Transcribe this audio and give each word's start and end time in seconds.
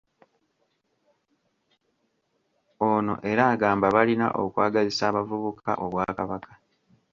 Ono 2.91 3.13
era 3.31 3.43
agamba 3.53 3.87
balina 3.95 4.27
okwagazisa 4.43 5.03
abavubuka 5.09 5.71
Obwakabaka 5.85 6.51